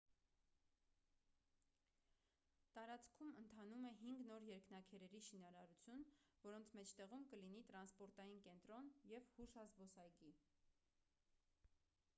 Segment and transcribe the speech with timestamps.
[2.77, 6.01] տարածքում ընթանում է հինգ նոր երկնաքերերի շինարարություն
[6.49, 10.33] որոնց մեջտեղում կլինի տրանսպորտային կենտրոն և հուշազբոսայգի